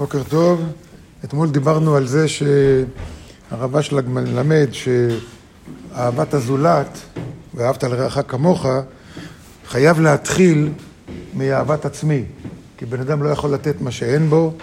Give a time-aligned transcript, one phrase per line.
[0.00, 0.60] בוקר טוב.
[1.24, 6.98] אתמול דיברנו על זה שהרב אשלג מלמד שאהבת הזולת
[7.54, 8.66] ואהבת לרעך כמוך
[9.66, 10.72] חייב להתחיל
[11.34, 12.24] מאהבת עצמי.
[12.76, 14.54] כי בן אדם לא יכול לתת מה שאין בו,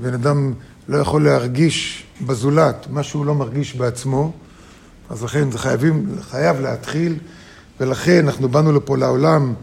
[0.00, 0.52] בן אדם
[0.88, 4.32] לא יכול להרגיש בזולת מה שהוא לא מרגיש בעצמו,
[5.10, 7.16] אז לכן זה חייבים, חייב להתחיל,
[7.80, 9.54] ולכן אנחנו באנו לפה לעולם,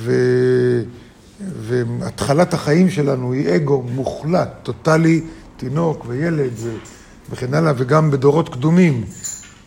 [0.00, 0.12] ו...
[1.40, 5.20] והתחלת החיים שלנו היא אגו מוחלט, טוטאלי,
[5.56, 6.52] תינוק וילד.
[7.30, 9.04] וכן הלאה, וגם בדורות קדומים.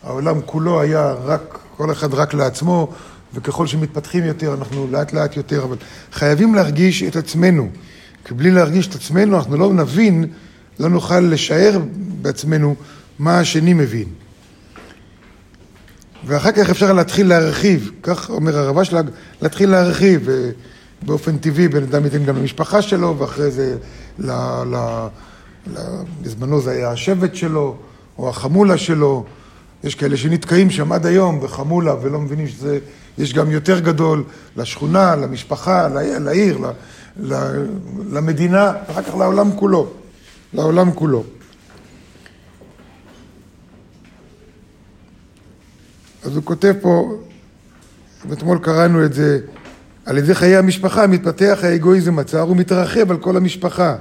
[0.02, 2.92] העולם כולו היה רק, כל אחד רק לעצמו,
[3.34, 5.76] וככל שמתפתחים יותר, אנחנו לאט לאט יותר, אבל
[6.12, 7.68] חייבים להרגיש את עצמנו.
[8.24, 10.24] כי בלי להרגיש את עצמנו, אנחנו לא נבין,
[10.80, 11.78] לא נוכל לשער
[12.22, 12.74] בעצמנו
[13.18, 14.08] מה השני מבין.
[16.26, 19.06] ואחר כך אפשר להתחיל להרחיב, כך אומר הרב אשלג,
[19.42, 20.28] להתחיל להרחיב.
[21.02, 23.76] באופן טבעי בן אדם ייתן גם למשפחה שלו, ואחרי זה,
[24.18, 24.30] ל,
[24.64, 24.76] ל,
[25.66, 25.78] ל,
[26.22, 27.76] בזמנו זה היה השבט שלו,
[28.18, 29.24] או החמולה שלו.
[29.84, 32.78] יש כאלה שנתקעים שם עד היום בחמולה ולא מבינים שזה,
[33.18, 34.24] יש גם יותר גדול
[34.56, 35.88] לשכונה, למשפחה,
[36.20, 36.70] לעיר, ל,
[37.16, 37.34] ל,
[38.12, 39.88] למדינה, ואחר כך לעולם כולו.
[40.54, 41.24] לעולם כולו.
[46.24, 47.18] אז הוא כותב פה,
[48.28, 49.38] ואתמול קראנו את זה,
[50.06, 53.96] על ידי חיי המשפחה מתפתח האגואיזם הצר ומתרחב על כל המשפחה.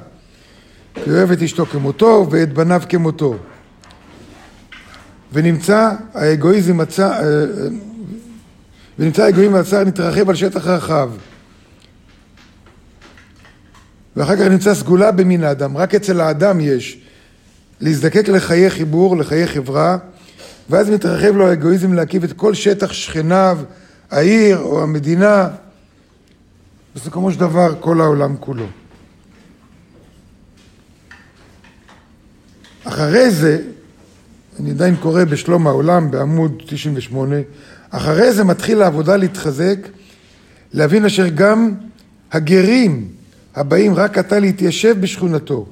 [0.94, 3.38] כי אוהב את אשתו כמותו ואת בניו כמותו.
[5.34, 7.46] ונמצא האגואיזם הצר, אה,
[9.00, 11.10] ונמצא האגואיזם הצר נתרחב על שטח רחב.
[14.16, 17.02] ואחר כך נמצא סגולה במין האדם, רק אצל האדם יש
[17.82, 19.98] להזדקק לחיי חיבור, לחיי חברה,
[20.70, 23.58] ואז מתרחב לו האגואיזם להקיף את כל שטח שכניו,
[24.12, 25.48] העיר או המדינה,
[26.96, 28.66] בסיכומו של דבר כל העולם כולו.
[32.84, 33.62] אחרי זה,
[34.60, 37.36] אני עדיין קורא בשלום העולם בעמוד 98,
[37.90, 39.78] אחרי זה מתחיל העבודה להתחזק,
[40.74, 41.72] להבין אשר גם
[42.32, 43.08] הגרים
[43.56, 45.66] הבאים רק עתה להתיישב בשכונתו,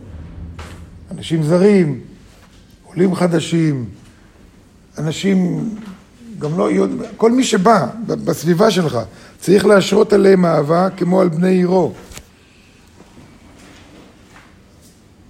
[1.12, 2.00] אנשים זרים,
[2.84, 3.86] עולים חדשים,
[4.98, 5.70] אנשים
[6.40, 6.70] גם לא,
[7.18, 9.00] כל מי שבא בסביבה שלך,
[9.40, 11.94] צריך להשרות עליהם אהבה כמו על בני עירו.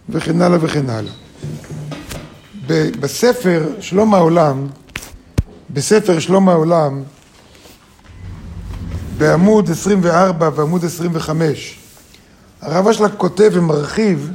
[0.09, 1.13] וכן הלאה וכן הלאה.
[2.99, 4.67] בספר שלום העולם,
[5.69, 7.03] בספר שלום העולם,
[9.17, 11.79] בעמוד 24 ועמוד 25,
[12.61, 14.31] הרב אשלג כותב ומרחיב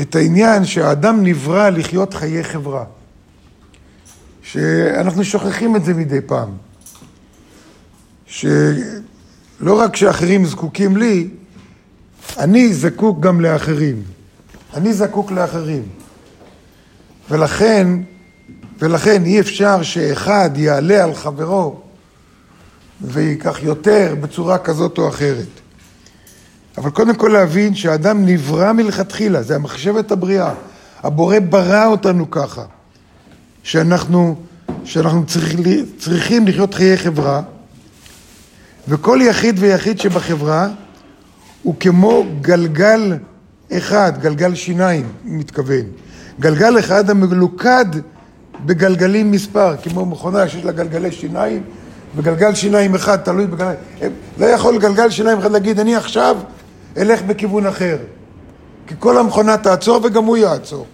[0.00, 2.84] את העניין שהאדם נברא לחיות חיי חברה.
[4.54, 6.48] שאנחנו שוכחים את זה מדי פעם.
[8.26, 8.60] שלא
[9.66, 11.28] רק שאחרים זקוקים לי,
[12.38, 14.02] אני זקוק גם לאחרים.
[14.74, 15.82] אני זקוק לאחרים.
[17.30, 17.88] ולכן,
[18.78, 21.80] ולכן אי אפשר שאחד יעלה על חברו
[23.00, 25.60] וייקח יותר בצורה כזאת או אחרת.
[26.78, 30.54] אבל קודם כל להבין שהאדם נברא מלכתחילה, זה המחשבת הבריאה.
[31.02, 32.64] הבורא ברא אותנו ככה,
[33.64, 34.36] שאנחנו,
[34.84, 35.54] שאנחנו צריך,
[35.98, 37.42] צריכים לחיות חיי חברה,
[38.88, 40.68] וכל יחיד ויחיד שבחברה
[41.62, 43.16] הוא כמו גלגל
[43.72, 45.84] אחד, גלגל שיניים, מתכוון.
[46.40, 47.84] גלגל אחד המלוכד
[48.66, 51.62] בגלגלים מספר, כמו מכונה שיש לה גלגלי שיניים,
[52.16, 53.74] וגלגל שיניים אחד תלוי בגלגל...
[54.38, 56.36] לא יכול גלגל שיניים אחד להגיד, אני עכשיו
[56.96, 57.96] אלך בכיוון אחר.
[58.86, 60.86] כי כל המכונה תעצור וגם הוא יעצור.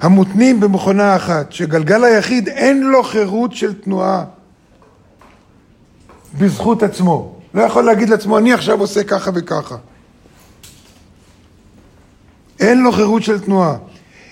[0.00, 4.24] המותנים במכונה אחת, שגלגל היחיד אין לו חירות של תנועה
[6.38, 7.36] בזכות עצמו.
[7.54, 9.76] לא יכול להגיד לעצמו, אני עכשיו עושה ככה וככה.
[12.60, 13.76] אין לו חירות של תנועה,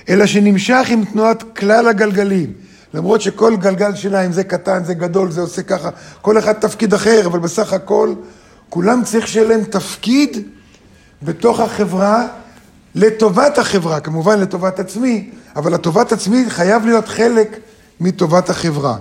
[0.09, 2.53] אלא שנמשך עם תנועת כלל הגלגלים.
[2.95, 5.91] למרות שכל גלגל שיניים זה קטן, זה גדול, זה עושה ככה,
[6.23, 8.15] כל אחד תפקיד אחר, אבל בסך הכל
[8.69, 10.49] כולם צריך שיהיה להם תפקיד
[11.23, 12.27] בתוך החברה,
[12.95, 17.61] לטובת החברה, כמובן לטובת עצמי, אבל לטובת עצמי חייב להיות חלק
[18.01, 18.97] מטובת החברה.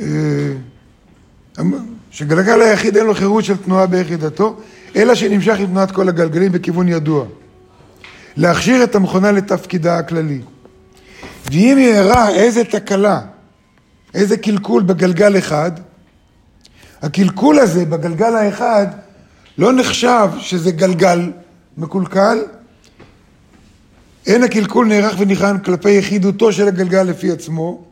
[0.00, 0.52] אה,
[2.10, 4.56] שגלגל היחיד אין לו חירות של תנועה ביחידתו,
[4.96, 7.24] אלא שנמשך עם תנועת כל הגלגלים בכיוון ידוע.
[8.36, 10.40] להכשיר את המכונה לתפקידה הכללי.
[11.52, 13.20] ואם יארע איזה תקלה,
[14.14, 15.72] איזה קלקול בגלגל אחד,
[17.02, 18.86] הקלקול הזה בגלגל האחד
[19.58, 21.32] לא נחשב שזה גלגל
[21.76, 22.38] מקולקל,
[24.26, 27.84] אין הקלקול נערך ונכהן כלפי יחידותו של הגלגל לפי עצמו,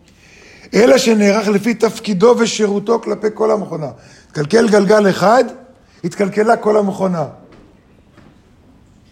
[0.75, 3.89] אלא שנערך לפי תפקידו ושירותו כלפי כל המכונה.
[4.27, 5.45] התקלקל גלגל אחד,
[6.05, 7.25] התקלקלה כל המכונה.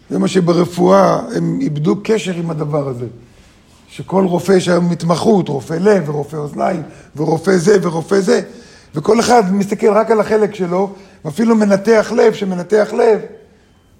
[0.09, 3.05] זה מה שברפואה הם איבדו קשר עם הדבר הזה.
[3.89, 6.81] שכל רופא יש היום מתמחות, רופא לב ורופא אוזניים
[7.15, 8.41] ורופא זה ורופא זה,
[8.95, 10.93] וכל אחד מסתכל רק על החלק שלו,
[11.25, 13.19] ואפילו מנתח לב שמנתח לב,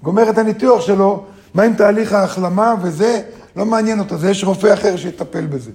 [0.04, 3.22] גומר את הניתוח שלו, מה עם תהליך ההחלמה וזה,
[3.56, 5.72] לא מעניין אותו, זה יש רופא אחר שיטפל בזה.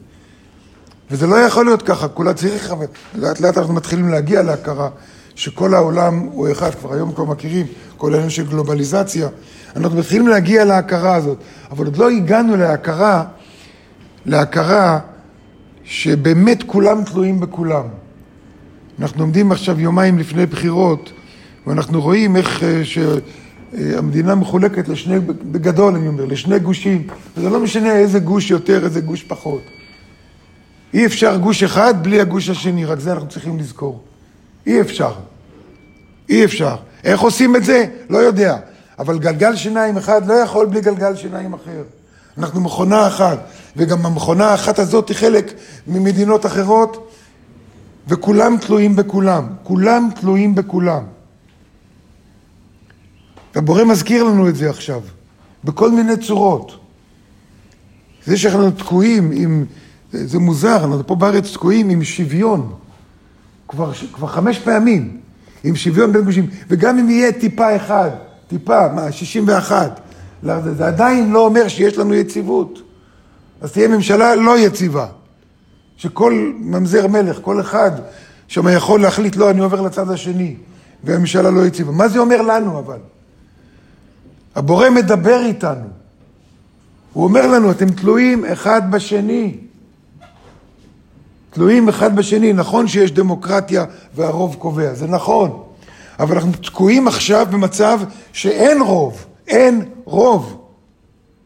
[1.10, 4.88] וזה לא יכול להיות ככה, כולה צריך, אבל לאט לאט אנחנו מתחילים להגיע להכרה
[5.34, 7.66] שכל העולם הוא אחד, כבר היום כבר מכירים,
[7.96, 9.28] כל העניין של גלובליזציה.
[9.76, 11.38] אנחנו מתחילים להגיע להכרה הזאת,
[11.70, 13.24] אבל עוד לא הגענו להכרה,
[14.26, 14.98] להכרה
[15.84, 17.84] שבאמת כולם תלויים בכולם.
[19.00, 21.12] אנחנו עומדים עכשיו יומיים לפני בחירות,
[21.66, 27.06] ואנחנו רואים איך אה, שהמדינה מחולקת לשני, בגדול אני אומר, לשני גושים,
[27.36, 29.62] וזה לא משנה איזה גוש יותר, איזה גוש פחות.
[30.94, 34.02] אי אפשר גוש אחד בלי הגוש השני, רק זה אנחנו צריכים לזכור.
[34.66, 35.12] אי אפשר.
[36.28, 36.76] אי אפשר.
[37.04, 37.84] איך עושים את זה?
[38.10, 38.56] לא יודע.
[38.98, 41.82] אבל גלגל שיניים אחד לא יכול בלי גלגל שיניים אחר.
[42.38, 43.38] אנחנו מכונה אחת,
[43.76, 45.52] וגם המכונה האחת הזאת היא חלק
[45.86, 47.10] ממדינות אחרות,
[48.08, 49.46] וכולם תלויים בכולם.
[49.62, 51.02] כולם תלויים בכולם.
[53.54, 55.00] הבורא מזכיר לנו את זה עכשיו,
[55.64, 56.78] בכל מיני צורות.
[58.26, 59.64] זה שאנחנו תקועים עם,
[60.12, 62.74] זה מוזר, אנחנו פה בארץ תקועים עם שוויון,
[63.68, 65.20] כבר, כבר חמש פעמים,
[65.64, 68.10] עם שוויון בין גושים, וגם אם יהיה טיפה אחד,
[68.48, 70.00] טיפה, מה, 61,
[70.42, 72.82] זה, זה עדיין לא אומר שיש לנו יציבות.
[73.60, 75.06] אז תהיה ממשלה לא יציבה,
[75.96, 77.90] שכל ממזר מלך, כל אחד
[78.48, 80.56] שם יכול להחליט, לא, אני עובר לצד השני,
[81.04, 81.92] והממשלה לא יציבה.
[81.92, 82.98] מה זה אומר לנו אבל?
[84.54, 85.88] הבורא מדבר איתנו.
[87.12, 89.56] הוא אומר לנו, אתם תלויים אחד בשני.
[91.50, 92.52] תלויים אחד בשני.
[92.52, 95.62] נכון שיש דמוקרטיה והרוב קובע, זה נכון.
[96.18, 98.00] אבל אנחנו תקועים עכשיו במצב
[98.32, 99.24] שאין רוב.
[99.48, 100.60] אין רוב.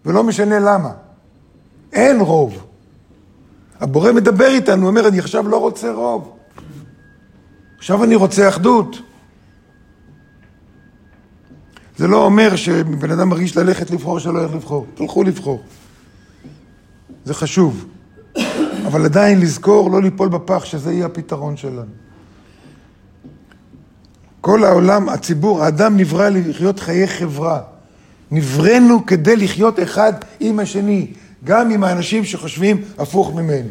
[0.05, 0.91] ולא משנה למה.
[1.93, 2.68] אין רוב.
[3.89, 6.37] הבורא מדבר איתנו, הוא אומר, אני עכשיו לא רוצה רוב.
[7.79, 8.97] עכשיו אני רוצה אחדות.
[11.97, 14.87] זה לא אומר שבן אדם מרגיש ללכת לבחור שלא ילך לבחור.
[14.95, 15.63] תלכו לבחור.
[17.25, 17.87] זה חשוב.
[18.87, 21.93] אבל עדיין לזכור לא ליפול בפח שזה יהיה הפתרון שלנו.
[24.41, 27.61] כל העולם, הציבור, האדם נברא לחיות חיי חברה.
[28.31, 31.13] נבראנו כדי לחיות אחד עם השני,
[31.45, 33.71] גם עם האנשים שחושבים הפוך ממני.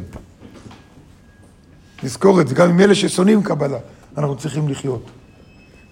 [2.03, 3.77] לזכור את זה, גם עם אלה ששונאים קבלה,
[4.17, 5.09] אנחנו צריכים לחיות.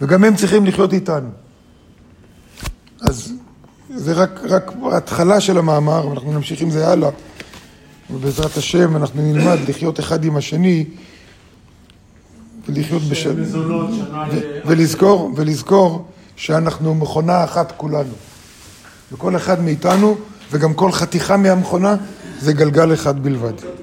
[0.01, 1.29] וגם הם צריכים לחיות איתנו.
[3.01, 3.33] אז
[3.95, 7.09] זה רק, רק התחלה של המאמר, ואנחנו נמשיך עם זה הלאה.
[8.11, 10.85] ובעזרת השם אנחנו נלמד לחיות אחד עם השני
[12.67, 13.47] ולחיות בשלום.
[14.65, 18.13] ולזכור, ולזכור שאנחנו מכונה אחת כולנו.
[19.11, 20.17] וכל אחד מאיתנו,
[20.51, 21.95] וגם כל חתיכה מהמכונה,
[22.39, 23.75] זה גלגל אחד בלבד.